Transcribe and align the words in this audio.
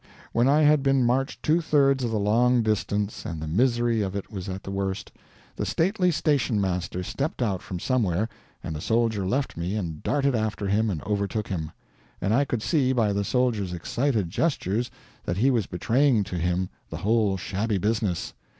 When 0.33 0.47
I 0.47 0.61
had 0.63 0.81
been 0.81 1.05
marched 1.05 1.43
two 1.43 1.61
thirds 1.61 2.03
of 2.03 2.09
the 2.09 2.17
long 2.17 2.63
distance 2.63 3.23
and 3.23 3.39
the 3.39 3.45
misery 3.45 4.01
of 4.01 4.15
it 4.15 4.31
was 4.31 4.49
at 4.49 4.63
the 4.63 4.71
worst, 4.71 5.11
the 5.55 5.63
stately 5.63 6.09
station 6.09 6.59
master 6.59 7.03
stepped 7.03 7.39
out 7.39 7.61
from 7.61 7.77
somewhere, 7.77 8.27
and 8.63 8.75
the 8.75 8.81
soldier 8.81 9.27
left 9.27 9.57
me 9.57 9.75
and 9.75 10.01
darted 10.01 10.33
after 10.33 10.65
him 10.65 10.89
and 10.89 11.03
overtook 11.03 11.49
him; 11.49 11.71
and 12.19 12.33
I 12.33 12.45
could 12.45 12.63
see 12.63 12.93
by 12.93 13.13
the 13.13 13.23
soldier's 13.23 13.73
excited 13.73 14.31
gestures 14.31 14.89
that 15.23 15.37
he 15.37 15.51
was 15.51 15.67
betraying 15.67 16.23
to 16.23 16.35
him 16.39 16.69
the 16.89 16.97
whole 16.97 17.37
shabby 17.37 17.77
business. 17.77 18.33